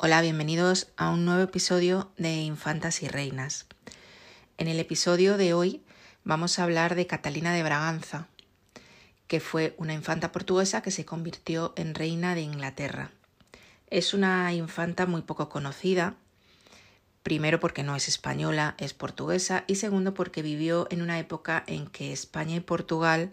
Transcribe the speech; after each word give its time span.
Hola, 0.00 0.20
bienvenidos 0.20 0.92
a 0.96 1.10
un 1.10 1.24
nuevo 1.24 1.42
episodio 1.42 2.12
de 2.16 2.32
Infantas 2.36 3.02
y 3.02 3.08
Reinas. 3.08 3.66
En 4.56 4.68
el 4.68 4.78
episodio 4.78 5.36
de 5.36 5.54
hoy 5.54 5.82
vamos 6.22 6.56
a 6.56 6.62
hablar 6.62 6.94
de 6.94 7.08
Catalina 7.08 7.52
de 7.52 7.64
Braganza, 7.64 8.28
que 9.26 9.40
fue 9.40 9.74
una 9.76 9.94
infanta 9.94 10.30
portuguesa 10.30 10.82
que 10.82 10.92
se 10.92 11.04
convirtió 11.04 11.72
en 11.74 11.96
reina 11.96 12.36
de 12.36 12.42
Inglaterra. 12.42 13.10
Es 13.90 14.14
una 14.14 14.52
infanta 14.52 15.04
muy 15.06 15.22
poco 15.22 15.48
conocida, 15.48 16.14
primero 17.24 17.58
porque 17.58 17.82
no 17.82 17.96
es 17.96 18.06
española, 18.06 18.76
es 18.78 18.94
portuguesa, 18.94 19.64
y 19.66 19.74
segundo 19.74 20.14
porque 20.14 20.42
vivió 20.42 20.86
en 20.92 21.02
una 21.02 21.18
época 21.18 21.64
en 21.66 21.88
que 21.88 22.12
España 22.12 22.54
y 22.54 22.60
Portugal 22.60 23.32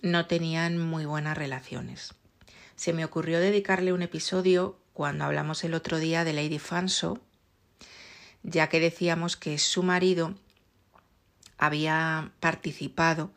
no 0.00 0.26
tenían 0.26 0.78
muy 0.78 1.04
buenas 1.04 1.36
relaciones. 1.36 2.14
Se 2.74 2.94
me 2.94 3.04
ocurrió 3.04 3.38
dedicarle 3.38 3.92
un 3.92 4.00
episodio 4.00 4.79
cuando 4.92 5.24
hablamos 5.24 5.64
el 5.64 5.74
otro 5.74 5.98
día 5.98 6.24
de 6.24 6.32
Lady 6.32 6.58
Fanso, 6.58 7.20
ya 8.42 8.68
que 8.68 8.80
decíamos 8.80 9.36
que 9.36 9.58
su 9.58 9.82
marido 9.82 10.34
había 11.58 12.32
participado 12.40 13.32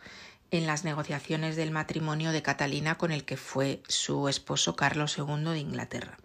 en 0.51 0.67
las 0.67 0.83
negociaciones 0.83 1.55
del 1.55 1.71
matrimonio 1.71 2.31
de 2.31 2.41
Catalina 2.41 2.95
con 2.95 3.11
el 3.11 3.25
que 3.25 3.37
fue 3.37 3.81
su 3.87 4.29
esposo 4.29 4.75
Carlos 4.75 5.17
II 5.17 5.45
de 5.45 5.59
Inglaterra. 5.59 6.17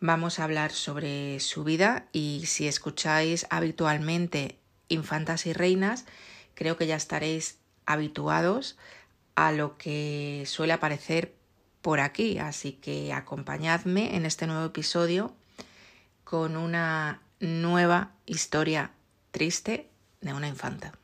Vamos 0.00 0.38
a 0.38 0.44
hablar 0.44 0.72
sobre 0.72 1.40
su 1.40 1.64
vida 1.64 2.06
y 2.12 2.44
si 2.46 2.66
escucháis 2.66 3.46
habitualmente 3.50 4.58
Infantas 4.88 5.44
y 5.46 5.52
Reinas, 5.52 6.06
creo 6.54 6.76
que 6.76 6.86
ya 6.86 6.96
estaréis 6.96 7.58
habituados 7.84 8.78
a 9.34 9.52
lo 9.52 9.76
que 9.76 10.44
suele 10.46 10.72
aparecer 10.72 11.34
por 11.82 12.00
aquí, 12.00 12.38
así 12.38 12.72
que 12.72 13.12
acompañadme 13.12 14.16
en 14.16 14.26
este 14.26 14.46
nuevo 14.46 14.66
episodio 14.66 15.34
con 16.24 16.56
una 16.56 17.22
nueva 17.40 18.12
historia 18.26 18.92
triste 19.30 19.88
de 20.20 20.34
una 20.34 20.48
infanta. 20.48 20.99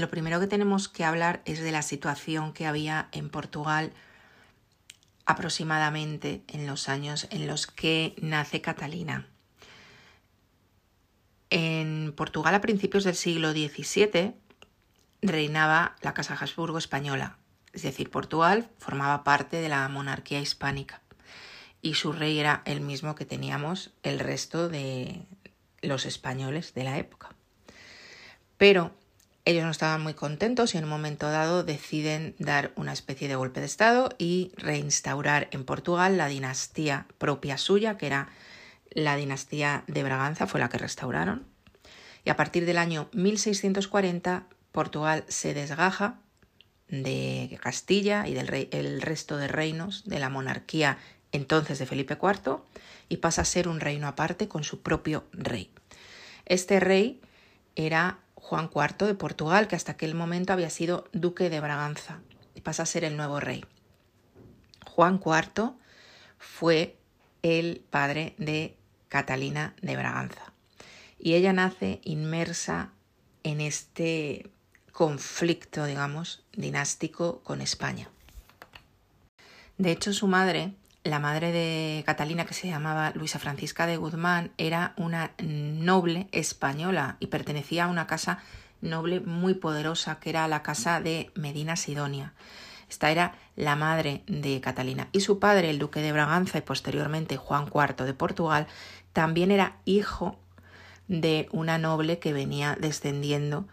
Lo 0.00 0.10
primero 0.10 0.40
que 0.40 0.46
tenemos 0.46 0.88
que 0.88 1.04
hablar 1.04 1.42
es 1.44 1.60
de 1.60 1.72
la 1.72 1.82
situación 1.82 2.52
que 2.52 2.66
había 2.66 3.08
en 3.12 3.30
Portugal 3.30 3.92
aproximadamente 5.26 6.42
en 6.48 6.66
los 6.66 6.88
años 6.88 7.28
en 7.30 7.46
los 7.46 7.66
que 7.66 8.16
nace 8.20 8.60
Catalina. 8.60 9.28
En 11.50 12.12
Portugal 12.16 12.54
a 12.54 12.60
principios 12.60 13.04
del 13.04 13.14
siglo 13.14 13.52
XVII 13.52 14.34
reinaba 15.22 15.96
la 16.00 16.14
Casa 16.14 16.34
Habsburgo 16.34 16.78
española, 16.78 17.38
es 17.72 17.82
decir, 17.82 18.10
Portugal 18.10 18.68
formaba 18.78 19.24
parte 19.24 19.60
de 19.60 19.68
la 19.68 19.88
monarquía 19.88 20.40
hispánica 20.40 21.02
y 21.82 21.94
su 21.94 22.12
rey 22.12 22.38
era 22.38 22.62
el 22.64 22.80
mismo 22.80 23.14
que 23.14 23.24
teníamos 23.24 23.92
el 24.02 24.18
resto 24.18 24.68
de 24.68 25.26
los 25.82 26.06
españoles 26.06 26.74
de 26.74 26.84
la 26.84 26.98
época. 26.98 27.34
Pero 28.56 28.94
ellos 29.44 29.64
no 29.64 29.70
estaban 29.70 30.02
muy 30.02 30.14
contentos 30.14 30.74
y 30.74 30.78
en 30.78 30.84
un 30.84 30.90
momento 30.90 31.30
dado 31.30 31.64
deciden 31.64 32.34
dar 32.38 32.72
una 32.76 32.92
especie 32.92 33.28
de 33.28 33.36
golpe 33.36 33.60
de 33.60 33.66
Estado 33.66 34.10
y 34.18 34.52
reinstaurar 34.56 35.48
en 35.50 35.64
Portugal 35.64 36.18
la 36.18 36.28
dinastía 36.28 37.06
propia 37.18 37.56
suya, 37.56 37.96
que 37.96 38.06
era 38.06 38.28
la 38.90 39.16
dinastía 39.16 39.84
de 39.86 40.02
Braganza, 40.02 40.46
fue 40.46 40.60
la 40.60 40.68
que 40.68 40.78
restauraron. 40.78 41.46
Y 42.24 42.30
a 42.30 42.36
partir 42.36 42.66
del 42.66 42.78
año 42.78 43.08
1640 43.12 44.46
Portugal 44.72 45.24
se 45.28 45.54
desgaja 45.54 46.18
de 46.88 47.58
Castilla 47.62 48.26
y 48.26 48.34
del 48.34 48.48
rey, 48.48 48.68
el 48.72 49.00
resto 49.00 49.36
de 49.36 49.48
reinos 49.48 50.04
de 50.04 50.18
la 50.18 50.28
monarquía 50.28 50.98
entonces 51.32 51.78
de 51.78 51.86
Felipe 51.86 52.18
IV 52.20 52.58
y 53.08 53.18
pasa 53.18 53.42
a 53.42 53.46
ser 53.46 53.68
un 53.68 53.80
reino 53.80 54.08
aparte 54.08 54.48
con 54.48 54.64
su 54.64 54.82
propio 54.82 55.24
rey. 55.32 55.70
Este 56.46 56.80
rey 56.80 57.20
era 57.76 58.18
Juan 58.40 58.70
IV 58.74 59.06
de 59.06 59.14
Portugal, 59.14 59.68
que 59.68 59.76
hasta 59.76 59.92
aquel 59.92 60.14
momento 60.14 60.52
había 60.52 60.70
sido 60.70 61.04
duque 61.12 61.50
de 61.50 61.60
Braganza 61.60 62.20
y 62.54 62.62
pasa 62.62 62.82
a 62.82 62.86
ser 62.86 63.04
el 63.04 63.16
nuevo 63.16 63.38
rey. 63.38 63.64
Juan 64.86 65.20
IV 65.24 65.72
fue 66.38 66.98
el 67.42 67.84
padre 67.90 68.34
de 68.38 68.76
Catalina 69.08 69.74
de 69.82 69.96
Braganza 69.96 70.52
y 71.18 71.34
ella 71.34 71.52
nace 71.52 72.00
inmersa 72.02 72.92
en 73.42 73.60
este 73.60 74.50
conflicto, 74.92 75.84
digamos, 75.84 76.42
dinástico 76.52 77.40
con 77.42 77.60
España. 77.60 78.08
De 79.78 79.92
hecho, 79.92 80.12
su 80.12 80.26
madre 80.26 80.74
la 81.10 81.18
madre 81.18 81.52
de 81.52 82.02
Catalina, 82.06 82.46
que 82.46 82.54
se 82.54 82.68
llamaba 82.68 83.12
Luisa 83.14 83.38
Francisca 83.38 83.86
de 83.86 83.96
Guzmán, 83.96 84.52
era 84.56 84.94
una 84.96 85.32
noble 85.42 86.28
española 86.32 87.16
y 87.18 87.26
pertenecía 87.26 87.84
a 87.84 87.88
una 87.88 88.06
casa 88.06 88.38
noble 88.80 89.20
muy 89.20 89.54
poderosa, 89.54 90.20
que 90.20 90.30
era 90.30 90.48
la 90.48 90.62
casa 90.62 91.00
de 91.00 91.30
Medina 91.34 91.76
Sidonia. 91.76 92.32
Esta 92.88 93.10
era 93.10 93.34
la 93.56 93.76
madre 93.76 94.22
de 94.26 94.60
Catalina. 94.60 95.08
Y 95.12 95.20
su 95.20 95.38
padre, 95.38 95.70
el 95.70 95.78
duque 95.78 96.00
de 96.00 96.12
Braganza 96.12 96.58
y 96.58 96.62
posteriormente 96.62 97.36
Juan 97.36 97.66
IV 97.66 98.04
de 98.04 98.14
Portugal, 98.14 98.66
también 99.12 99.50
era 99.50 99.76
hijo 99.84 100.38
de 101.08 101.48
una 101.50 101.76
noble 101.76 102.20
que 102.20 102.32
venía 102.32 102.76
descendiendo 102.80 103.66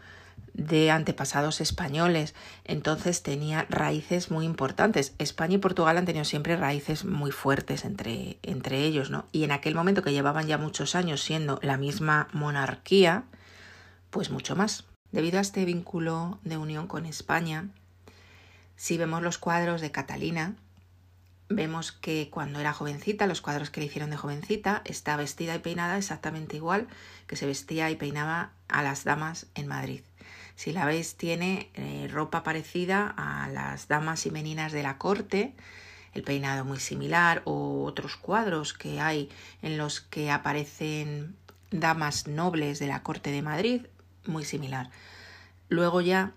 de 0.58 0.90
antepasados 0.90 1.62
españoles, 1.62 2.34
entonces 2.66 3.24
tenía 3.24 3.66
raíces 3.70 4.32
muy 4.32 4.44
importantes. 4.44 5.14
España 5.20 5.56
y 5.56 5.60
Portugal 5.60 5.98
han 5.98 6.06
tenido 6.06 6.26
siempre 6.26 6.58
raíces 6.58 7.06
muy 7.06 7.32
fuertes 7.32 7.86
entre, 7.86 8.40
entre 8.42 8.84
ellos, 8.84 9.12
¿no? 9.12 9.28
Y 9.32 9.44
en 9.44 9.52
aquel 9.52 9.76
momento 9.76 10.02
que 10.02 10.12
llevaban 10.12 10.48
ya 10.48 10.58
muchos 10.58 10.96
años 10.96 11.22
siendo 11.22 11.60
la 11.62 11.78
misma 11.78 12.28
monarquía, 12.34 13.24
pues 14.10 14.32
mucho 14.32 14.56
más. 14.56 14.86
Debido 15.12 15.38
a 15.38 15.42
este 15.42 15.64
vínculo 15.64 16.40
de 16.44 16.58
unión 16.58 16.88
con 16.88 17.06
España, 17.06 17.70
si 18.76 18.98
vemos 18.98 19.22
los 19.22 19.38
cuadros 19.38 19.80
de 19.80 19.92
Catalina, 19.92 20.56
vemos 21.50 21.92
que 21.92 22.30
cuando 22.32 22.60
era 22.60 22.74
jovencita, 22.74 23.28
los 23.28 23.42
cuadros 23.42 23.70
que 23.70 23.80
le 23.80 23.86
hicieron 23.86 24.10
de 24.10 24.18
jovencita, 24.18 24.82
está 24.86 25.16
vestida 25.18 25.56
y 25.56 25.60
peinada 25.60 25.98
exactamente 25.98 26.58
igual 26.58 26.88
que 27.28 27.36
se 27.36 27.46
vestía 27.46 27.90
y 27.92 27.96
peinaba 27.96 28.52
a 28.68 28.82
las 28.82 29.04
damas 29.04 29.46
en 29.54 29.68
Madrid. 29.68 30.02
Si 30.58 30.74
la 30.74 30.86
veis, 30.86 31.14
tiene 31.18 31.70
eh, 31.76 32.10
ropa 32.12 32.42
parecida 32.42 33.14
a 33.16 33.48
las 33.48 33.88
damas 33.88 34.26
y 34.26 34.32
meninas 34.32 34.72
de 34.72 34.82
la 34.82 34.98
corte, 34.98 35.54
el 36.16 36.24
peinado 36.24 36.66
muy 36.66 36.80
similar 36.80 37.44
o 37.46 37.84
otros 37.84 38.16
cuadros 38.18 38.74
que 38.74 39.00
hay 39.00 39.30
en 39.62 39.78
los 39.78 40.02
que 40.02 40.32
aparecen 40.32 41.36
damas 41.70 42.26
nobles 42.26 42.80
de 42.80 42.88
la 42.88 43.04
corte 43.04 43.30
de 43.30 43.44
Madrid, 43.44 43.86
muy 44.26 44.46
similar. 44.46 44.90
Luego 45.70 46.02
ya, 46.02 46.32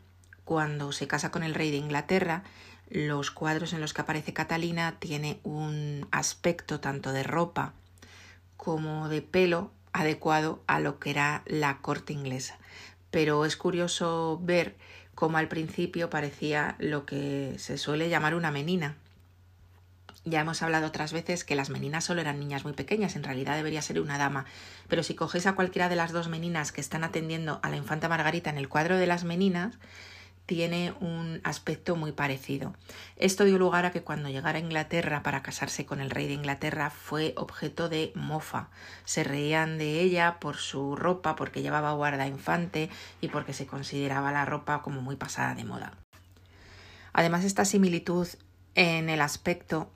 cuando 0.45 0.93
se 0.93 1.09
casa 1.09 1.31
con 1.31 1.43
el 1.43 1.55
rey 1.55 1.71
de 1.71 1.79
Inglaterra, 1.79 2.43
los 2.91 3.31
cuadros 3.31 3.73
en 3.73 3.81
los 3.81 3.95
que 3.95 4.03
aparece 4.03 4.35
Catalina 4.35 4.97
tiene 4.99 5.41
un 5.45 6.07
aspecto 6.11 6.79
tanto 6.79 7.13
de 7.13 7.23
ropa 7.23 7.73
como 8.59 9.09
de 9.09 9.23
pelo 9.23 9.71
adecuado 9.95 10.63
a 10.67 10.79
lo 10.79 10.99
que 10.99 11.09
era 11.09 11.43
la 11.47 11.79
corte 11.79 12.13
inglesa 12.13 12.59
pero 13.11 13.45
es 13.45 13.57
curioso 13.57 14.39
ver 14.43 14.77
cómo 15.15 15.39
al 15.39 15.49
principio 15.49 16.11
parecía 16.11 16.77
lo 16.79 17.05
que 17.05 17.55
se 17.59 17.79
suele 17.79 18.09
llamar 18.09 18.35
una 18.35 18.51
menina. 18.51 18.97
Ya 20.25 20.41
hemos 20.41 20.63
hablado 20.63 20.87
otras 20.87 21.13
veces 21.13 21.45
que 21.45 21.55
las 21.57 21.71
meninas 21.71 22.05
solo 22.05 22.21
eran 22.21 22.39
niñas 22.39 22.65
muy 22.65 22.75
pequeñas, 22.75 23.17
en 23.17 23.23
realidad 23.23 23.57
debería 23.57 23.81
ser 23.81 24.01
una 24.01 24.19
dama, 24.19 24.45
pero 24.87 25.03
si 25.03 25.15
cogéis 25.15 25.47
a 25.47 25.55
cualquiera 25.55 25.89
de 25.89 25.97
las 25.97 26.13
dos 26.13 26.29
meninas 26.29 26.73
que 26.73 26.83
están 26.83 27.05
atendiendo 27.05 27.59
a 27.63 27.71
la 27.71 27.77
infanta 27.77 28.09
Margarita 28.09 28.51
en 28.51 28.59
el 28.59 28.69
cuadro 28.69 28.99
de 28.99 29.07
las 29.07 29.25
meninas, 29.25 29.79
tiene 30.51 30.93
un 30.99 31.41
aspecto 31.45 31.95
muy 31.95 32.11
parecido. 32.11 32.75
Esto 33.15 33.45
dio 33.45 33.57
lugar 33.57 33.85
a 33.85 33.93
que 33.93 34.03
cuando 34.03 34.31
llegara 34.31 34.59
a 34.59 34.61
Inglaterra 34.61 35.23
para 35.23 35.45
casarse 35.45 35.87
con 35.87 36.01
el 36.01 36.11
rey 36.11 36.27
de 36.27 36.33
Inglaterra 36.33 36.91
fue 36.91 37.35
objeto 37.37 37.89
de 37.89 38.11
mofa. 38.17 38.69
Se 39.05 39.23
reían 39.23 39.79
de 39.79 40.01
ella 40.01 40.41
por 40.41 40.57
su 40.57 40.97
ropa, 40.97 41.37
porque 41.37 41.63
llevaba 41.63 41.93
guarda 41.93 42.27
infante 42.27 42.91
y 43.21 43.29
porque 43.29 43.53
se 43.53 43.69
consideraba 43.69 44.33
la 44.33 44.45
ropa 44.45 44.83
como 44.83 45.01
muy 45.01 45.15
pasada 45.15 45.55
de 45.55 45.63
moda. 45.63 45.93
Además, 47.13 47.45
esta 47.45 47.65
similitud 47.65 48.27
en 48.75 49.09
el 49.09 49.21
aspecto 49.21 49.93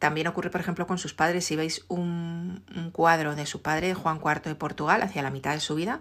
también 0.00 0.26
ocurre, 0.26 0.50
por 0.50 0.62
ejemplo, 0.62 0.88
con 0.88 0.98
sus 0.98 1.14
padres. 1.14 1.44
Si 1.44 1.54
veis 1.54 1.84
un, 1.86 2.64
un 2.74 2.90
cuadro 2.90 3.36
de 3.36 3.46
su 3.46 3.62
padre, 3.62 3.94
Juan 3.94 4.18
IV 4.20 4.42
de 4.42 4.56
Portugal, 4.56 5.02
hacia 5.02 5.22
la 5.22 5.30
mitad 5.30 5.52
de 5.52 5.60
su 5.60 5.76
vida, 5.76 6.00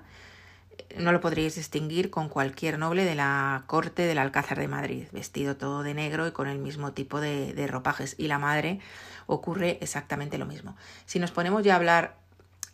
no 0.97 1.11
lo 1.11 1.21
podríais 1.21 1.55
distinguir 1.55 2.09
con 2.09 2.29
cualquier 2.29 2.77
noble 2.77 3.05
de 3.05 3.15
la 3.15 3.63
corte 3.67 4.03
del 4.03 4.17
Alcázar 4.17 4.59
de 4.59 4.67
Madrid, 4.67 5.07
vestido 5.11 5.57
todo 5.57 5.83
de 5.83 5.93
negro 5.93 6.27
y 6.27 6.31
con 6.31 6.47
el 6.47 6.59
mismo 6.59 6.93
tipo 6.93 7.19
de, 7.19 7.53
de 7.53 7.67
ropajes. 7.67 8.15
Y 8.17 8.27
la 8.27 8.39
madre 8.39 8.79
ocurre 9.25 9.77
exactamente 9.81 10.37
lo 10.37 10.45
mismo. 10.45 10.75
Si 11.05 11.19
nos 11.19 11.31
ponemos 11.31 11.63
ya 11.63 11.73
a 11.73 11.77
hablar 11.77 12.17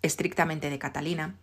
estrictamente 0.01 0.69
de 0.69 0.79
Catalina, 0.79 1.35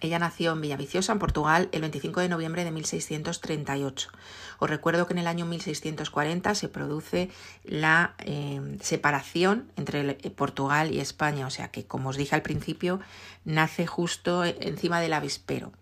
ella 0.00 0.18
nació 0.18 0.52
en 0.52 0.60
Villaviciosa, 0.60 1.12
en 1.12 1.18
Portugal, 1.18 1.68
el 1.72 1.80
25 1.80 2.20
de 2.20 2.28
noviembre 2.28 2.64
de 2.64 2.70
1638. 2.70 4.10
Os 4.58 4.70
recuerdo 4.70 5.06
que 5.06 5.12
en 5.12 5.18
el 5.18 5.26
año 5.26 5.44
1640 5.46 6.54
se 6.54 6.68
produce 6.68 7.30
la 7.64 8.14
eh, 8.18 8.78
separación 8.80 9.72
entre 9.76 10.14
Portugal 10.30 10.92
y 10.92 11.00
España, 11.00 11.46
o 11.46 11.50
sea 11.50 11.68
que, 11.68 11.84
como 11.84 12.10
os 12.10 12.16
dije 12.16 12.34
al 12.34 12.42
principio, 12.42 13.00
nace 13.44 13.86
justo 13.86 14.44
encima 14.44 15.00
del 15.00 15.14
avispero, 15.14 15.72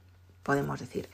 podemos 0.43 0.81
decir. 0.81 1.09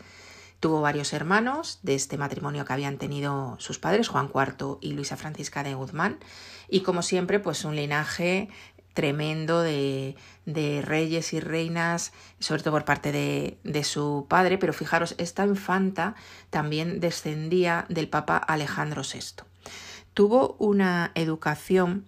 Tuvo 0.61 0.81
varios 0.81 1.13
hermanos 1.13 1.81
de 1.83 1.97
este 1.97 2.17
matrimonio 2.17 2.65
que 2.65 2.73
habían 2.73 2.97
tenido 2.97 3.57
sus 3.59 3.81
padres, 3.81 4.07
Juan 4.07 4.31
IV 4.33 4.79
y 4.81 4.93
Luisa 4.93 5.17
Francisca 5.17 5.65
de 5.65 5.75
Guzmán, 5.75 6.21
y 6.69 6.83
como 6.83 7.03
siempre, 7.03 7.41
pues 7.41 7.65
un 7.65 7.75
linaje 7.75 8.49
tremendo 8.95 9.63
de, 9.63 10.17
de, 10.47 10.83
reyes 10.83 11.33
y 11.33 11.41
reinas, 11.41 12.13
sobre 12.39 12.63
todo 12.63 12.75
por 12.75 12.85
parte 12.85 13.13
de, 13.13 13.59
de, 13.65 13.85
su 13.85 14.27
padre, 14.29 14.59
pero 14.59 14.73
fijaros, 14.73 15.15
esta 15.19 15.47
infanta 15.47 16.15
también 16.51 17.01
descendía 17.01 17.87
del 17.89 18.09
Papa 18.09 18.37
Alejandro 18.37 19.03
VI. 19.03 19.45
Tuvo 20.15 20.57
una 20.59 21.13
educación 21.15 22.07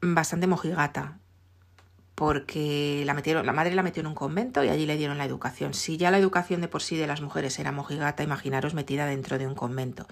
bastante 0.00 0.46
mojigata, 0.46 1.18
porque 2.14 3.02
la, 3.06 3.14
metieron, 3.14 3.46
la 3.46 3.52
madre 3.52 3.74
la 3.74 3.82
metió 3.82 4.00
en 4.00 4.06
un 4.06 4.14
convento 4.14 4.62
y 4.62 4.68
allí 4.68 4.86
le 4.86 4.96
dieron 4.96 5.18
la 5.18 5.24
educación. 5.24 5.74
Si 5.74 5.96
ya 5.96 6.10
la 6.10 6.18
educación 6.18 6.60
de 6.60 6.68
por 6.68 6.82
sí 6.82 6.96
de 6.96 7.06
las 7.06 7.20
mujeres 7.20 7.58
era 7.58 7.72
mojigata, 7.72 8.22
imaginaros 8.22 8.74
metida 8.74 9.06
dentro 9.06 9.38
de 9.38 9.46
un 9.46 9.54
convento. 9.54 10.06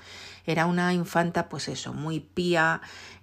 Era 0.46 0.66
una 0.66 0.92
infanta, 0.94 1.48
pues 1.48 1.68
eso, 1.68 1.92
muy 1.92 2.20
pía, 2.20 2.80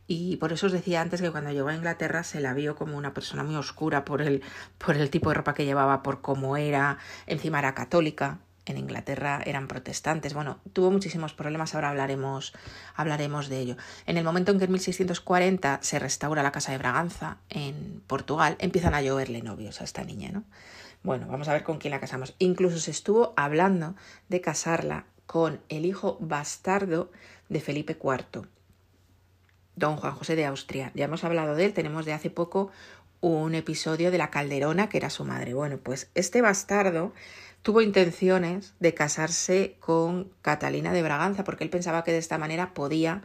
y 0.07 0.37
por 0.37 0.53
eso 0.53 0.67
os 0.67 0.71
decía 0.71 1.01
antes 1.01 1.21
que 1.21 1.31
cuando 1.31 1.51
llegó 1.51 1.67
a 1.67 1.75
Inglaterra 1.75 2.23
se 2.23 2.39
la 2.39 2.53
vio 2.53 2.75
como 2.75 2.97
una 2.97 3.13
persona 3.13 3.43
muy 3.43 3.55
oscura 3.55 4.05
por 4.05 4.21
el, 4.21 4.41
por 4.77 4.95
el 4.95 5.09
tipo 5.09 5.29
de 5.29 5.35
ropa 5.35 5.53
que 5.53 5.65
llevaba, 5.65 6.01
por 6.01 6.21
cómo 6.21 6.57
era, 6.57 6.97
encima 7.25 7.59
era 7.59 7.75
católica, 7.75 8.39
en 8.65 8.77
Inglaterra 8.77 9.41
eran 9.45 9.67
protestantes. 9.67 10.33
Bueno, 10.33 10.59
tuvo 10.73 10.91
muchísimos 10.91 11.33
problemas, 11.33 11.75
ahora 11.75 11.89
hablaremos, 11.89 12.53
hablaremos 12.95 13.49
de 13.49 13.59
ello. 13.59 13.77
En 14.05 14.17
el 14.17 14.23
momento 14.23 14.51
en 14.51 14.59
que 14.59 14.65
en 14.65 14.71
1640 14.71 15.79
se 15.81 15.99
restaura 15.99 16.43
la 16.43 16.51
casa 16.51 16.71
de 16.71 16.77
Braganza 16.77 17.37
en 17.49 18.01
Portugal, 18.07 18.55
empiezan 18.59 18.93
a 18.93 19.01
lloverle 19.01 19.41
novios 19.41 19.81
a 19.81 19.83
esta 19.83 20.03
niña, 20.03 20.31
¿no? 20.31 20.43
Bueno, 21.03 21.27
vamos 21.27 21.47
a 21.47 21.53
ver 21.53 21.63
con 21.63 21.77
quién 21.77 21.91
la 21.91 21.99
casamos. 21.99 22.33
Incluso 22.39 22.79
se 22.79 22.91
estuvo 22.91 23.33
hablando 23.37 23.95
de 24.29 24.41
casarla 24.41 25.05
con 25.25 25.61
el 25.69 25.85
hijo 25.85 26.17
bastardo 26.19 27.11
de 27.49 27.61
Felipe 27.61 27.97
IV, 28.01 28.47
don 29.77 29.95
Juan 29.95 30.13
José 30.13 30.35
de 30.35 30.45
Austria. 30.45 30.91
Ya 30.93 31.05
hemos 31.05 31.23
hablado 31.23 31.55
de 31.55 31.63
él, 31.63 31.73
tenemos 31.73 32.05
de 32.05 32.11
hace 32.11 32.29
poco 32.29 32.71
un 33.21 33.55
episodio 33.55 34.11
de 34.11 34.17
la 34.17 34.29
Calderona, 34.29 34.89
que 34.89 34.97
era 34.97 35.09
su 35.09 35.23
madre. 35.23 35.53
Bueno, 35.53 35.77
pues 35.77 36.09
este 36.15 36.41
bastardo 36.41 37.13
tuvo 37.61 37.81
intenciones 37.81 38.73
de 38.79 38.93
casarse 38.93 39.75
con 39.79 40.31
Catalina 40.41 40.93
de 40.93 41.03
Braganza, 41.03 41.43
porque 41.43 41.63
él 41.63 41.69
pensaba 41.69 42.03
que 42.03 42.11
de 42.11 42.17
esta 42.17 42.37
manera 42.37 42.73
podía, 42.73 43.21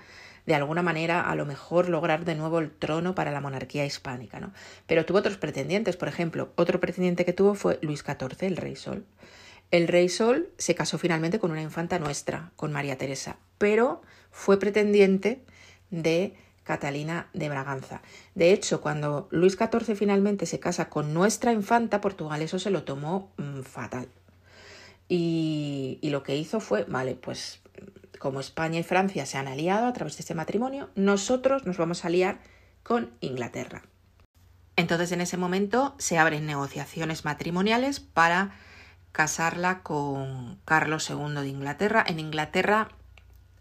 de 0.47 0.55
alguna 0.55 0.83
manera, 0.83 1.23
a 1.23 1.35
lo 1.35 1.47
mejor 1.47 1.89
lograr 1.89 2.25
de 2.25 2.35
nuevo 2.35 2.59
el 2.59 2.71
trono 2.71 3.15
para 3.15 3.33
la 3.33 3.41
monarquía 3.41 3.87
hispánica, 3.87 4.41
¿no? 4.41 4.53
Pero 4.87 5.05
tuvo 5.07 5.19
otros 5.19 5.39
pretendientes, 5.39 5.97
por 5.97 6.09
ejemplo, 6.09 6.53
otro 6.57 6.81
pretendiente 6.81 7.25
que 7.25 7.33
tuvo 7.33 7.55
fue 7.55 7.79
Luis 7.83 8.01
XIV, 8.01 8.47
el 8.47 8.57
rey 8.57 8.77
Sol. 8.77 9.07
El 9.71 9.89
rey 9.89 10.11
Sol 10.11 10.51
se 10.59 10.75
casó 10.75 10.99
finalmente 10.99 11.39
con 11.39 11.51
una 11.51 11.63
infanta 11.63 11.99
nuestra, 11.99 12.51
con 12.57 12.73
María 12.73 12.99
Teresa, 12.99 13.39
pero 13.57 14.03
fue 14.31 14.59
pretendiente 14.59 15.43
de 15.93 16.35
Catalina 16.65 17.29
de 17.33 17.49
Braganza. 17.49 18.03
De 18.35 18.53
hecho, 18.53 18.81
cuando 18.81 19.29
Luis 19.31 19.57
XIV 19.57 19.97
finalmente 19.97 20.47
se 20.47 20.59
casa 20.59 20.89
con 20.89 21.15
nuestra 21.15 21.53
infanta, 21.53 22.01
Portugal 22.01 22.43
eso 22.43 22.59
se 22.59 22.71
lo 22.71 22.83
tomó 22.83 23.33
mm, 23.37 23.61
fatal. 23.61 24.09
Y, 25.09 25.99
y, 26.01 26.11
lo 26.11 26.25
que 26.25 26.37
hizo 26.37 26.59
fue, 26.59 26.85
vale, 26.85 27.15
pues 27.15 27.61
como 28.19 28.41
España 28.41 28.79
y 28.79 28.83
Francia 28.83 29.27
se 29.27 29.37
han 29.37 29.49
aliado 29.49 29.87
a 29.87 29.93
través 29.93 30.17
de 30.17 30.23
este 30.23 30.35
matrimonio, 30.35 30.91
nosotros 30.95 31.67
nos 31.67 31.77
vamos 31.77 32.05
a 32.05 32.09
aliar 32.09 32.39
con 32.83 33.11
Inglaterra. 33.21 33.83
Entonces 34.77 35.13
en 35.13 35.21
ese 35.21 35.37
momento 35.37 35.95
se 35.99 36.19
abren 36.19 36.47
negociaciones 36.47 37.25
matrimoniales 37.25 38.01
para 38.01 38.53
casarla 39.13 39.83
con 39.83 40.59
Carlos 40.65 41.09
II 41.11 41.35
de 41.35 41.49
Inglaterra. 41.49 42.05
En 42.07 42.19
Inglaterra 42.19 42.89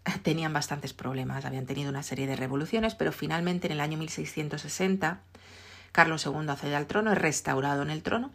tenían 0.22 0.52
bastantes 0.52 0.92
problemas, 0.92 1.44
habían 1.44 1.66
tenido 1.66 1.90
una 1.90 2.02
serie 2.02 2.26
de 2.26 2.36
revoluciones, 2.36 2.94
pero 2.94 3.12
finalmente 3.12 3.66
en 3.66 3.72
el 3.72 3.80
año 3.80 3.98
1660 3.98 5.20
Carlos 5.92 6.24
II 6.24 6.48
accede 6.48 6.74
al 6.74 6.86
trono, 6.86 7.12
es 7.12 7.18
restaurado 7.18 7.82
en 7.82 7.90
el 7.90 8.02
trono 8.02 8.30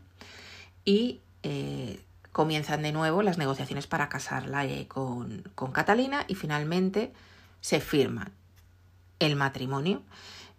y 0.86 1.22
eh, 1.44 2.00
comienzan 2.31 2.84
de 2.84 2.92
nuevo 2.92 3.24
las 3.24 3.40
negociaciones 3.40 3.88
para 3.88 4.10
casarla 4.10 4.66
eh, 4.66 4.88
con, 4.88 5.44
con, 5.56 5.72
Catalina 5.72 6.24
y 6.28 6.36
finalmente 6.36 7.12
se 7.62 7.80
firma 7.81 8.30
el 9.19 9.36
matrimonio 9.36 10.04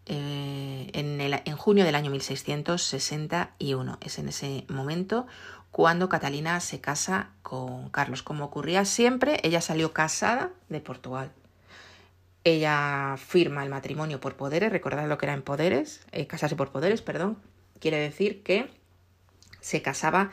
eh, 0.09 0.91
en, 0.95 1.21
el, 1.21 1.41
en 1.45 1.57
junio 1.57 1.85
del 1.85 1.95
año 1.95 2.11
1661. 2.11 3.99
Es 4.01 4.19
en 4.19 4.29
ese 4.29 4.65
momento 4.69 5.27
cuando 5.71 6.09
Catalina 6.09 6.59
se 6.61 6.81
casa 6.81 7.31
con 7.43 7.91
Carlos. 7.91 8.23
Como 8.23 8.45
ocurría 8.45 8.85
siempre, 8.85 9.41
ella 9.43 9.61
salió 9.61 9.93
casada 9.93 10.51
de 10.69 10.81
Portugal. 10.81 11.31
Ella 12.45 13.17
firma 13.19 13.63
el 13.63 13.71
matrimonio 13.71 14.21
por 14.21 14.37
poderes, 14.37 14.73
recordad 14.73 15.07
lo 15.07 15.19
que 15.19 15.27
era 15.27 15.35
en 15.35 15.43
poderes, 15.43 16.01
eh, 16.13 16.27
casarse 16.27 16.57
por 16.57 16.71
poderes, 16.71 17.03
perdón, 17.03 17.37
quiere 17.79 17.99
decir 17.99 18.43
que 18.43 18.71
se 19.61 19.83
casaba 19.83 20.31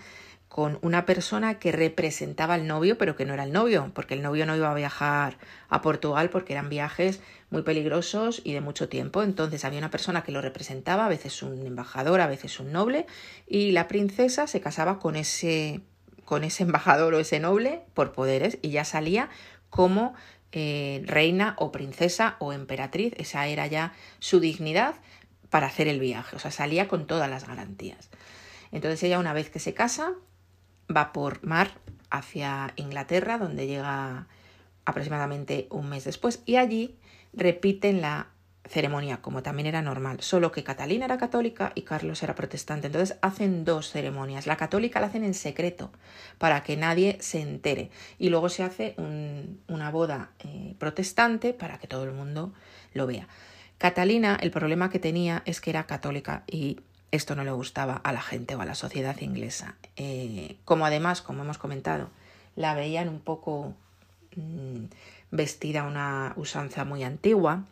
con 0.55 0.79
una 0.81 1.05
persona 1.05 1.59
que 1.59 1.73
representaba 1.73 2.53
al 2.53 2.65
novio, 2.65 2.97
pero 2.97 3.17
que 3.17 3.25
no 3.25 3.33
era 3.33 3.43
el 3.43 3.51
novio, 3.51 3.91
porque 3.93 4.13
el 4.13 4.21
novio 4.21 4.45
no 4.45 4.55
iba 4.55 4.71
a 4.71 4.73
viajar 4.73 5.37
a 5.67 5.81
Portugal 5.81 6.29
porque 6.29 6.53
eran 6.53 6.69
viajes 6.69 7.19
muy 7.49 7.63
peligrosos 7.63 8.41
y 8.41 8.53
de 8.53 8.61
mucho 8.61 8.87
tiempo. 8.87 9.21
Entonces 9.21 9.65
había 9.65 9.79
una 9.79 9.91
persona 9.91 10.23
que 10.23 10.31
lo 10.31 10.39
representaba, 10.39 11.07
a 11.07 11.09
veces 11.09 11.43
un 11.43 11.67
embajador, 11.67 12.21
a 12.21 12.27
veces 12.27 12.57
un 12.61 12.71
noble, 12.71 13.05
y 13.45 13.73
la 13.73 13.89
princesa 13.89 14.47
se 14.47 14.61
casaba 14.61 14.97
con 14.97 15.17
ese, 15.17 15.81
con 16.23 16.45
ese 16.45 16.63
embajador 16.63 17.15
o 17.15 17.19
ese 17.19 17.41
noble 17.41 17.81
por 17.93 18.13
poderes 18.13 18.57
y 18.61 18.69
ya 18.69 18.85
salía 18.85 19.27
como 19.69 20.13
eh, 20.53 21.03
reina 21.05 21.55
o 21.57 21.73
princesa 21.73 22.37
o 22.39 22.53
emperatriz. 22.53 23.11
Esa 23.17 23.45
era 23.47 23.67
ya 23.67 23.91
su 24.19 24.39
dignidad 24.39 24.95
para 25.49 25.67
hacer 25.67 25.89
el 25.89 25.99
viaje, 25.99 26.37
o 26.37 26.39
sea, 26.39 26.51
salía 26.51 26.87
con 26.87 27.07
todas 27.07 27.29
las 27.29 27.45
garantías. 27.45 28.09
Entonces 28.71 29.03
ella 29.03 29.19
una 29.19 29.33
vez 29.33 29.49
que 29.49 29.59
se 29.59 29.73
casa, 29.73 30.13
va 30.93 31.13
por 31.13 31.45
mar 31.45 31.71
hacia 32.09 32.73
Inglaterra, 32.75 33.37
donde 33.37 33.67
llega 33.67 34.27
aproximadamente 34.85 35.67
un 35.71 35.89
mes 35.89 36.03
después, 36.03 36.41
y 36.45 36.57
allí 36.57 36.95
repiten 37.33 38.01
la 38.01 38.29
ceremonia, 38.67 39.21
como 39.21 39.43
también 39.43 39.67
era 39.67 39.81
normal, 39.81 40.21
solo 40.21 40.51
que 40.51 40.63
Catalina 40.63 41.05
era 41.05 41.17
católica 41.17 41.71
y 41.75 41.83
Carlos 41.83 42.23
era 42.23 42.35
protestante. 42.35 42.87
Entonces 42.87 43.17
hacen 43.21 43.63
dos 43.63 43.91
ceremonias. 43.91 44.47
La 44.47 44.57
católica 44.57 44.99
la 44.99 45.07
hacen 45.07 45.23
en 45.23 45.33
secreto, 45.33 45.91
para 46.37 46.63
que 46.63 46.77
nadie 46.77 47.17
se 47.19 47.41
entere. 47.41 47.91
Y 48.17 48.29
luego 48.29 48.49
se 48.49 48.63
hace 48.63 48.95
una 49.67 49.91
boda 49.91 50.31
eh, 50.39 50.75
protestante 50.79 51.53
para 51.53 51.77
que 51.77 51.87
todo 51.87 52.03
el 52.03 52.11
mundo 52.11 52.53
lo 52.93 53.05
vea. 53.07 53.27
Catalina, 53.77 54.37
el 54.41 54.51
problema 54.51 54.89
que 54.89 54.99
tenía 54.99 55.43
es 55.45 55.61
que 55.61 55.69
era 55.69 55.85
católica 55.85 56.43
y 56.47 56.79
esto 57.11 57.35
no 57.35 57.43
le 57.43 57.51
gustaba 57.51 57.95
a 57.95 58.11
la 58.11 58.21
gente 58.21 58.55
o 58.55 58.61
a 58.61 58.65
la 58.65 58.75
sociedad 58.75 59.19
inglesa. 59.19 59.75
Eh, 59.95 60.57
como 60.65 60.85
además, 60.85 61.21
como 61.21 61.43
hemos 61.43 61.57
comentado, 61.57 62.09
la 62.55 62.73
veían 62.73 63.09
un 63.09 63.19
poco 63.19 63.73
mm, 64.35 64.85
vestida 65.31 65.83
una 65.83 66.33
usanza 66.35 66.85
muy 66.85 67.03
antigua, 67.03 67.63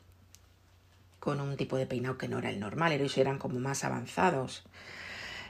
con 1.19 1.39
un 1.39 1.55
tipo 1.55 1.77
de 1.77 1.85
peinado 1.85 2.17
que 2.17 2.27
no 2.27 2.39
era 2.39 2.49
el 2.49 2.59
normal, 2.59 2.91
ellos 2.91 3.17
eran 3.17 3.37
como 3.37 3.59
más 3.59 3.83
avanzados 3.85 4.63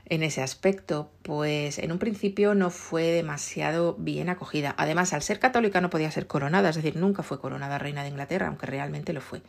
en 0.06 0.24
ese 0.24 0.42
aspecto, 0.42 1.10
pues 1.22 1.80
en 1.80 1.92
un 1.92 2.00
principio 2.00 2.56
no 2.56 2.70
fue 2.70 3.04
demasiado 3.04 3.96
bien 3.98 4.30
acogida. 4.30 4.76
Además, 4.78 5.14
al 5.14 5.22
ser 5.22 5.40
católica 5.40 5.82
no 5.82 5.90
podía 5.90 6.12
ser 6.12 6.28
coronada, 6.28 6.70
es 6.70 6.76
decir, 6.76 6.96
nunca 6.98 7.24
fue 7.24 7.40
coronada 7.40 7.78
reina 7.78 8.04
de 8.04 8.10
Inglaterra, 8.10 8.48
aunque 8.48 8.66
realmente 8.66 9.14
lo 9.14 9.22
fue. 9.22 9.42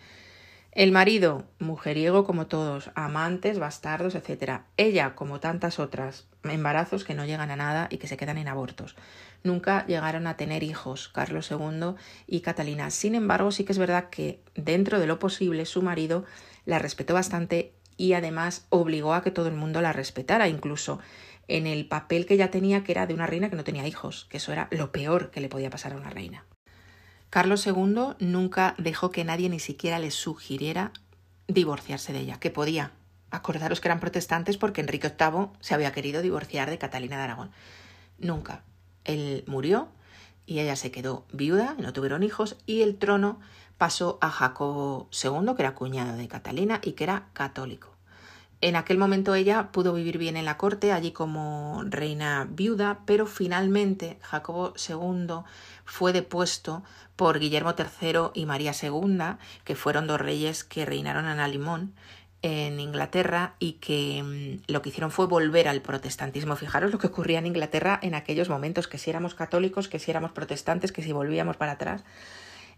El 0.75 0.91
marido, 0.91 1.45
mujeriego 1.61 2.25
como 2.25 2.49
todos, 2.49 2.91
amantes, 2.97 3.61
bastardos, 3.61 4.17
etc. 4.17 4.63
Ella, 4.77 5.15
como 5.15 5.39
tantas 5.39 5.79
otras, 5.79 6.27
embarazos 6.43 7.05
que 7.05 7.15
no 7.15 7.25
llegan 7.25 7.53
a 7.53 7.57
nada 7.57 7.87
y 7.93 7.99
que 7.99 8.09
se 8.09 8.17
quedan 8.17 8.39
en 8.39 8.49
abortos. 8.49 8.97
Nunca 9.45 9.87
llegaron 9.87 10.27
a 10.27 10.37
tener 10.37 10.65
hijos, 10.65 11.09
Carlos 11.09 11.49
II 11.49 11.95
y 12.27 12.41
Catalina. 12.41 12.91
Sin 12.91 13.15
embargo, 13.15 13.53
sí 13.53 13.65
que 13.65 13.71
es 13.71 13.79
verdad 13.79 14.11
que 14.11 14.41
dentro 14.57 14.99
de 14.99 15.07
lo 15.07 15.21
posible 15.21 15.65
su 15.65 15.81
marido 15.81 16.25
la 16.65 16.81
respetó 16.81 17.15
bastante 17.15 17.73
y 17.97 18.15
además 18.15 18.67
obligó 18.69 19.15
a 19.15 19.23
que 19.23 19.31
todo 19.31 19.47
el 19.47 19.55
mundo 19.55 19.81
la 19.81 19.93
respetara. 19.93 20.49
Incluso 20.49 20.99
en 21.47 21.69
el 21.69 21.87
papel 21.87 22.27
que 22.27 22.35
ella 22.35 22.51
tenía, 22.51 22.83
que 22.83 22.91
era 22.91 23.07
de 23.07 23.15
una 23.15 23.29
reina 23.29 23.49
que 23.49 23.55
no 23.55 23.63
tenía 23.63 23.87
hijos, 23.87 24.27
que 24.29 24.39
eso 24.39 24.51
era 24.51 24.67
lo 24.73 24.91
peor 24.91 25.31
que 25.31 25.41
le 25.41 25.49
podía 25.49 25.71
pasar 25.71 25.93
a 25.93 25.97
una 25.97 26.11
reina. 26.11 26.45
Carlos 27.35 27.67
II 27.67 28.15
nunca 28.21 28.77
dejó 28.79 29.11
que 29.11 29.25
nadie 29.25 29.49
ni 29.49 29.59
siquiera 29.59 29.99
le 29.99 30.13
sugiriera 30.13 30.93
divorciarse 31.49 32.13
de 32.13 32.21
ella, 32.21 32.39
que 32.39 32.53
podía. 32.53 32.93
Acordaros 33.33 33.81
que 33.81 33.89
eran 33.89 33.99
protestantes 33.99 34.57
porque 34.57 34.81
Enrique 34.81 35.09
VIII 35.19 35.49
se 35.59 35.75
había 35.75 35.91
querido 35.91 36.23
divorciar 36.23 36.71
de 36.71 36.79
Catalina 36.79 37.17
de 37.17 37.23
Aragón. 37.25 37.51
Nunca. 38.21 38.63
Él 39.03 39.43
murió 39.49 39.89
y 40.47 40.61
ella 40.61 40.77
se 40.77 40.93
quedó 40.93 41.25
viuda, 41.33 41.75
no 41.77 41.93
tuvieron 41.93 42.23
hijos, 42.23 42.57
y 42.67 42.83
el 42.83 42.99
trono 42.99 43.41
pasó 43.79 44.17
a 44.21 44.31
Jacobo 44.31 45.09
II, 45.11 45.57
que 45.57 45.63
era 45.63 45.75
cuñado 45.75 46.17
de 46.17 46.29
Catalina 46.29 46.81
y 46.85 46.93
que 46.93 47.03
era 47.03 47.31
católico. 47.33 47.94
En 48.65 48.77
aquel 48.77 48.97
momento 48.97 49.35
ella 49.35 49.73
pudo 49.73 49.93
vivir 49.93 50.17
bien 50.17 50.39
en 50.39 50.47
la 50.47 50.57
corte, 50.57 50.91
allí 50.91 51.13
como 51.13 51.85
reina 51.85 52.49
viuda, 52.49 53.01
pero 53.05 53.27
finalmente 53.27 54.17
Jacobo 54.23 54.73
II 54.89 55.45
fue 55.85 56.15
depuesto 56.15 56.83
por 57.15 57.41
Guillermo 57.41 57.75
III 57.77 58.31
y 58.33 58.47
María 58.47 58.73
II, 58.73 59.37
que 59.65 59.77
fueron 59.77 60.07
dos 60.07 60.19
reyes 60.19 60.65
que 60.65 60.87
reinaron 60.87 61.29
en 61.29 61.41
Alimón 61.41 61.93
en 62.41 62.81
Inglaterra 62.81 63.55
y 63.59 63.73
que 63.73 64.23
mm, 64.23 64.73
lo 64.73 64.81
que 64.81 64.89
hicieron 64.89 65.11
fue 65.11 65.27
volver 65.27 65.69
al 65.69 65.83
protestantismo. 65.83 66.57
Fijaros 66.57 66.91
lo 66.91 66.99
que 66.99 67.09
ocurría 67.09 67.41
en 67.41 67.47
Inglaterra 67.47 67.99
en 68.01 68.15
aquellos 68.15 68.49
momentos, 68.49 68.89
que 68.89 68.97
si 68.97 69.11
éramos 69.11 69.35
católicos, 69.35 69.89
que 69.89 69.99
si 69.99 70.11
éramos 70.11 70.33
protestantes, 70.33 70.91
que 70.91 71.03
si 71.03 71.13
volvíamos 71.13 71.59
para 71.59 71.73
atrás. 71.73 72.03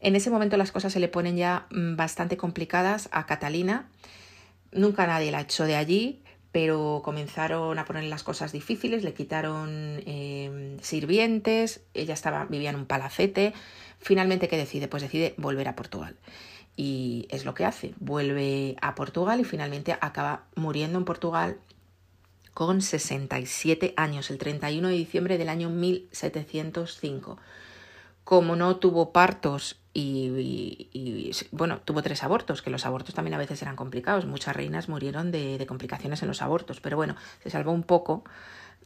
En 0.01 0.17
ese 0.17 0.31
momento 0.31 0.57
las 0.57 0.73
cosas 0.73 0.93
se 0.93 0.99
le 0.99 1.07
ponen 1.07 1.37
ya 1.37 1.69
mm, 1.71 1.95
bastante 1.95 2.37
complicadas 2.37 3.09
a 3.13 3.25
Catalina 3.27 3.87
Nunca 4.77 5.07
nadie 5.07 5.31
la 5.31 5.41
echó 5.41 5.65
de 5.65 5.75
allí, 5.75 6.23
pero 6.53 7.01
comenzaron 7.05 7.79
a 7.79 7.85
poner 7.85 8.05
las 8.05 8.23
cosas 8.23 8.53
difíciles, 8.53 9.03
le 9.03 9.15
quitaron 9.15 10.03
eh, 10.07 10.77
sirvientes, 10.83 11.83
ella 11.95 12.15
estaba, 12.15 12.45
vivía 12.45 12.71
en 12.71 12.77
un 12.77 12.87
palacete. 12.87 13.53
Finalmente, 13.99 14.49
¿qué 14.49 14.57
decide? 14.57 14.89
Pues 14.89 15.03
decide 15.03 15.35
volver 15.39 15.69
a 15.69 15.77
Portugal. 15.77 16.17
Y 16.77 17.27
es 17.31 17.45
lo 17.47 17.55
que 17.55 17.65
hace, 17.65 17.95
vuelve 17.99 18.77
a 18.83 18.95
Portugal 18.95 19.41
y 19.41 19.45
finalmente 19.45 19.97
acaba 20.01 20.45
muriendo 20.55 20.99
en 20.99 21.07
Portugal 21.07 21.59
con 22.53 22.81
67 22.81 23.95
años, 23.97 24.31
el 24.31 24.39
31 24.39 24.89
de 24.89 24.95
diciembre 24.95 25.39
del 25.39 25.49
año 25.49 25.69
1705. 25.69 27.39
Como 28.27 28.57
no 28.57 28.75
tuvo 28.79 29.13
partos 29.13 29.77
y, 29.95 31.31
bueno, 31.53 31.79
tuvo 31.79 32.03
tres 32.03 32.25
abortos, 32.25 32.61
que 32.61 32.71
los 32.71 32.85
abortos 32.85 33.15
también 33.15 33.35
a 33.35 33.39
veces 33.39 33.63
eran 33.63 33.77
complicados. 33.77 34.27
Muchas 34.27 34.57
reinas 34.57 34.89
murieron 34.89 35.31
de, 35.31 35.65
complicaciones 35.69 36.23
en 36.23 36.29
los 36.29 36.43
abortos, 36.43 36.81
pero 36.81 36.97
bueno, 36.97 37.15
se 37.45 37.51
salvó 37.51 37.71
un 37.71 37.85
poco 37.85 38.25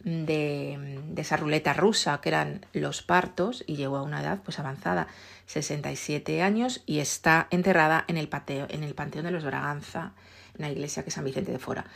de, 0.04 1.00
esa 1.16 1.38
ruleta 1.38 1.72
rusa 1.72 2.20
que 2.20 2.28
eran 2.28 2.66
los 2.74 3.00
partos 3.00 3.64
y 3.66 3.76
llegó 3.76 3.96
a 3.96 4.02
una 4.02 4.20
edad 4.20 4.40
pues 4.44 4.58
avanzada, 4.58 5.06
67 5.46 6.42
años 6.42 6.82
y 6.84 6.98
está 6.98 7.48
enterrada 7.50 8.04
en 8.08 8.18
el, 8.18 8.28
pateo, 8.28 8.66
en 8.68 8.82
el 8.82 8.94
Panteón 8.94 9.24
de 9.24 9.30
los 9.30 9.42
Braganza, 9.46 10.12
en 10.58 10.66
la 10.66 10.70
iglesia 10.70 11.02
que 11.02 11.08
es 11.08 11.14
San 11.14 11.24
Vicente 11.24 11.50
de 11.50 11.58
Fora. 11.58 11.86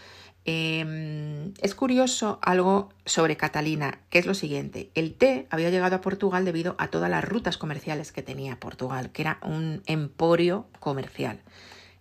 Em, 0.47 1.55
es 1.63 1.75
curioso 1.75 2.39
algo 2.43 2.91
sobre 3.07 3.37
Catalina, 3.37 4.01
que 4.11 4.19
es 4.19 4.27
lo 4.27 4.35
siguiente. 4.35 4.91
El 4.95 5.15
té 5.15 5.47
había 5.51 5.71
llegado 5.71 5.97
a 5.97 6.01
Portugal 6.03 6.45
debido 6.45 6.75
a 6.79 6.89
todas 6.89 7.09
las 7.09 7.25
rutas 7.25 7.57
comerciales 7.57 8.13
que 8.13 8.23
tenía 8.23 8.61
Portugal, 8.61 9.11
que 9.11 9.23
era 9.23 9.39
un 9.43 9.83
emporio 9.87 10.67
comercial. 10.81 11.41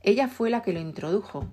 Ella 0.02 0.28
fue 0.28 0.50
la 0.50 0.62
que 0.62 0.74
lo 0.74 0.82
introdujo 0.82 1.48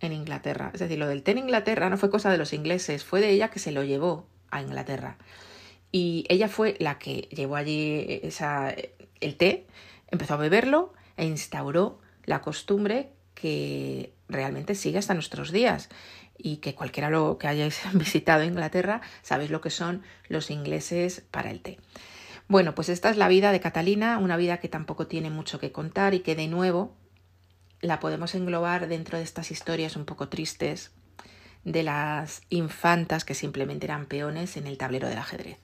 en 0.00 0.12
Inglaterra. 0.12 0.70
Es 0.72 0.80
decir, 0.80 0.98
lo 0.98 1.06
del 1.06 1.22
té 1.22 1.32
en 1.32 1.38
Inglaterra 1.38 1.90
no 1.90 1.98
fue 1.98 2.10
cosa 2.10 2.30
de 2.30 2.38
los 2.38 2.54
ingleses, 2.54 3.04
fue 3.04 3.20
de 3.20 3.30
ella 3.30 3.50
que 3.50 3.58
se 3.58 3.72
lo 3.72 3.84
llevó 3.84 4.26
a 4.50 4.62
Inglaterra. 4.62 5.18
Y 5.92 6.24
ella 6.28 6.48
fue 6.48 6.76
la 6.78 6.98
que 6.98 7.28
llevó 7.30 7.56
allí 7.56 8.20
esa, 8.22 8.74
el 9.20 9.36
té, 9.36 9.66
empezó 10.10 10.34
a 10.34 10.38
beberlo 10.38 10.92
e 11.16 11.26
instauró 11.26 12.00
la 12.24 12.40
costumbre 12.40 13.10
que 13.36 14.12
realmente 14.28 14.74
sigue 14.74 14.98
hasta 14.98 15.14
nuestros 15.14 15.52
días 15.52 15.88
y 16.36 16.56
que 16.56 16.74
cualquiera 16.74 17.10
lo 17.10 17.38
que 17.38 17.46
hayáis 17.46 17.80
visitado 17.92 18.42
Inglaterra 18.42 19.00
sabéis 19.22 19.50
lo 19.50 19.60
que 19.60 19.70
son 19.70 20.02
los 20.28 20.50
ingleses 20.50 21.22
para 21.30 21.52
el 21.52 21.60
té. 21.60 21.78
Bueno, 22.48 22.74
pues 22.74 22.88
esta 22.88 23.10
es 23.10 23.16
la 23.16 23.28
vida 23.28 23.52
de 23.52 23.60
Catalina, 23.60 24.18
una 24.18 24.36
vida 24.36 24.58
que 24.58 24.68
tampoco 24.68 25.06
tiene 25.06 25.30
mucho 25.30 25.58
que 25.58 25.72
contar 25.72 26.14
y 26.14 26.20
que 26.20 26.36
de 26.36 26.48
nuevo 26.48 26.96
la 27.80 28.00
podemos 28.00 28.34
englobar 28.34 28.88
dentro 28.88 29.18
de 29.18 29.24
estas 29.24 29.50
historias 29.50 29.96
un 29.96 30.04
poco 30.04 30.28
tristes 30.28 30.92
de 31.64 31.82
las 31.82 32.42
infantas 32.48 33.24
que 33.24 33.34
simplemente 33.34 33.86
eran 33.86 34.06
peones 34.06 34.56
en 34.56 34.66
el 34.66 34.78
tablero 34.78 35.08
del 35.08 35.18
ajedrez. 35.18 35.58